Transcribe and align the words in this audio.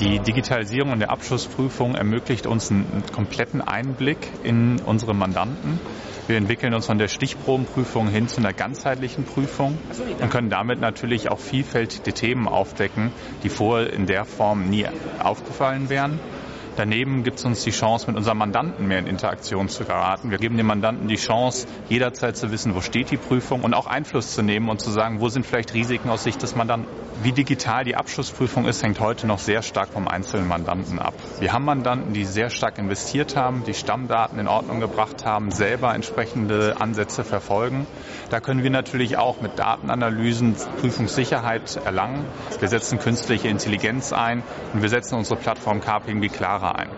Digitalisierung 0.00 0.98
der 0.98 1.10
Abschlussprüfung 1.10 1.94
ermöglicht 1.94 2.46
uns 2.46 2.70
einen 2.70 3.04
kompletten 3.12 3.60
Einblick 3.60 4.28
in 4.42 4.80
unsere 4.84 5.14
Mandanten. 5.14 5.78
Wir 6.26 6.36
entwickeln 6.36 6.74
uns 6.74 6.86
von 6.86 6.98
der 6.98 7.08
Stichprobenprüfung 7.08 8.08
hin 8.08 8.28
zu 8.28 8.38
einer 8.38 8.52
ganzheitlichen 8.52 9.24
Prüfung 9.24 9.78
und 10.20 10.30
können 10.30 10.48
damit 10.48 10.80
natürlich 10.80 11.30
auch 11.30 11.38
vielfältige 11.38 12.12
Themen 12.12 12.48
aufdecken, 12.48 13.12
die 13.42 13.48
vorher 13.48 13.92
in 13.92 14.06
der 14.06 14.24
Form 14.24 14.68
nie 14.68 14.86
aufgefallen 15.22 15.88
wären. 15.90 16.18
Daneben 16.76 17.22
gibt 17.22 17.38
es 17.38 17.44
uns 17.44 17.62
die 17.62 17.70
Chance, 17.70 18.08
mit 18.08 18.16
unserem 18.16 18.38
Mandanten 18.38 18.88
mehr 18.88 18.98
in 18.98 19.06
Interaktion 19.06 19.68
zu 19.68 19.84
geraten. 19.84 20.32
Wir 20.32 20.38
geben 20.38 20.56
dem 20.56 20.66
Mandanten 20.66 21.06
die 21.06 21.14
Chance, 21.14 21.68
jederzeit 21.88 22.36
zu 22.36 22.50
wissen, 22.50 22.74
wo 22.74 22.80
steht 22.80 23.12
die 23.12 23.16
Prüfung 23.16 23.62
und 23.62 23.74
auch 23.74 23.86
Einfluss 23.86 24.34
zu 24.34 24.42
nehmen 24.42 24.68
und 24.68 24.80
zu 24.80 24.90
sagen, 24.90 25.20
wo 25.20 25.28
sind 25.28 25.46
vielleicht 25.46 25.72
Risiken 25.72 26.10
aus 26.10 26.24
Sicht 26.24 26.42
des 26.42 26.56
Mandanten. 26.56 26.88
Wie 27.22 27.30
digital 27.30 27.84
die 27.84 27.94
Abschlussprüfung 27.94 28.66
ist, 28.66 28.82
hängt 28.82 28.98
heute 28.98 29.28
noch 29.28 29.38
sehr 29.38 29.62
stark 29.62 29.90
vom 29.90 30.08
einzelnen 30.08 30.48
Mandanten 30.48 30.98
ab. 30.98 31.14
Wir 31.38 31.52
haben 31.52 31.64
Mandanten, 31.64 32.12
die 32.12 32.24
sehr 32.24 32.50
stark 32.50 32.76
investiert 32.78 33.36
haben, 33.36 33.62
die 33.64 33.74
Stammdaten 33.74 34.40
in 34.40 34.48
Ordnung 34.48 34.80
gebracht 34.80 35.24
haben, 35.24 35.52
selber 35.52 35.94
entsprechende 35.94 36.80
Ansätze 36.80 37.22
verfolgen. 37.22 37.86
Da 38.30 38.40
können 38.40 38.64
wir 38.64 38.70
natürlich 38.70 39.16
auch 39.16 39.40
mit 39.40 39.60
Datenanalysen 39.60 40.56
Prüfungssicherheit 40.80 41.76
erlangen. 41.84 42.24
Wir 42.58 42.66
setzen 42.66 42.98
künstliche 42.98 43.46
Intelligenz 43.46 44.12
ein 44.12 44.42
und 44.72 44.82
wir 44.82 44.88
setzen 44.88 45.14
unsere 45.14 45.38
Plattform 45.38 45.80
KPMG 45.80 46.28
klarer 46.30 46.63
Jahre 46.64 46.78
ein. 46.78 46.88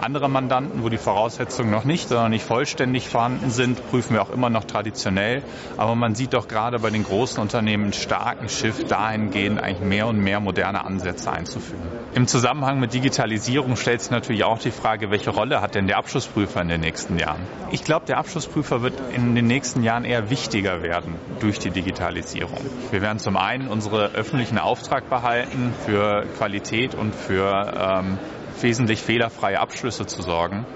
Andere 0.00 0.28
Mandanten, 0.28 0.82
wo 0.82 0.88
die 0.88 0.98
Voraussetzungen 0.98 1.70
noch 1.70 1.84
nicht, 1.84 2.08
sondern 2.08 2.32
nicht 2.32 2.44
vollständig 2.44 3.08
vorhanden 3.08 3.50
sind, 3.50 3.88
prüfen 3.90 4.14
wir 4.14 4.22
auch 4.22 4.30
immer 4.30 4.50
noch 4.50 4.64
traditionell. 4.64 5.42
Aber 5.76 5.94
man 5.94 6.14
sieht 6.14 6.34
doch 6.34 6.48
gerade 6.48 6.80
bei 6.80 6.90
den 6.90 7.04
großen 7.04 7.40
Unternehmen 7.40 7.84
einen 7.84 7.92
starken 7.92 8.48
Shift 8.48 8.90
dahingehend, 8.90 9.62
eigentlich 9.62 9.88
mehr 9.88 10.08
und 10.08 10.18
mehr 10.18 10.40
moderne 10.40 10.84
Ansätze 10.84 11.30
einzuführen. 11.30 11.84
Im 12.14 12.26
Zusammenhang 12.26 12.80
mit 12.80 12.92
Digitalisierung 12.92 13.76
stellt 13.76 14.02
sich 14.02 14.10
natürlich 14.10 14.44
auch 14.44 14.58
die 14.58 14.72
Frage, 14.72 15.10
welche 15.10 15.30
Rolle 15.30 15.60
hat 15.60 15.74
denn 15.74 15.86
der 15.86 15.96
Abschlussprüfer 15.96 16.60
in 16.60 16.68
den 16.68 16.80
nächsten 16.80 17.18
Jahren? 17.18 17.40
Ich 17.70 17.84
glaube, 17.84 18.04
der 18.06 18.18
Abschlussprüfer 18.18 18.82
wird 18.82 18.94
in 19.12 19.34
den 19.34 19.46
nächsten 19.46 19.82
Jahren 19.84 20.04
eher 20.04 20.28
wichtiger 20.28 20.82
werden 20.82 21.14
durch 21.40 21.60
die 21.60 21.70
Digitalisierung. 21.70 22.58
Wir 22.90 23.00
werden 23.00 23.20
zum 23.20 23.36
einen 23.36 23.68
unsere 23.68 24.10
öffentlichen 24.12 24.58
Auftrag 24.58 25.08
behalten 25.08 25.72
für 25.86 26.24
Qualität 26.36 26.94
und 26.94 27.14
für 27.14 27.72
ähm, 27.76 28.18
wesentlich 28.62 29.00
fehlerfreie 29.00 29.60
Abschlüsse 29.60 30.06
zu 30.06 30.22
sorgen. 30.22 30.66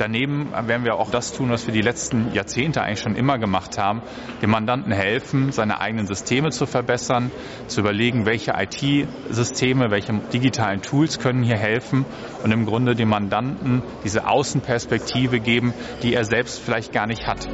Daneben 0.00 0.50
werden 0.52 0.84
wir 0.84 0.94
auch 0.94 1.10
das 1.10 1.34
tun, 1.34 1.50
was 1.50 1.66
wir 1.66 1.74
die 1.74 1.82
letzten 1.82 2.32
Jahrzehnte 2.32 2.80
eigentlich 2.80 3.00
schon 3.00 3.16
immer 3.16 3.38
gemacht 3.38 3.76
haben, 3.76 4.00
dem 4.40 4.48
Mandanten 4.48 4.92
helfen, 4.92 5.52
seine 5.52 5.78
eigenen 5.78 6.06
Systeme 6.06 6.48
zu 6.48 6.64
verbessern, 6.64 7.30
zu 7.66 7.80
überlegen, 7.80 8.24
welche 8.24 8.52
IT-Systeme, 8.56 9.90
welche 9.90 10.14
digitalen 10.32 10.80
Tools 10.80 11.18
können 11.18 11.42
hier 11.42 11.58
helfen 11.58 12.06
und 12.42 12.50
im 12.50 12.64
Grunde 12.64 12.94
dem 12.94 13.10
Mandanten 13.10 13.82
diese 14.02 14.26
Außenperspektive 14.26 15.38
geben, 15.38 15.74
die 16.02 16.14
er 16.14 16.24
selbst 16.24 16.60
vielleicht 16.60 16.92
gar 16.94 17.06
nicht 17.06 17.26
hat. 17.26 17.46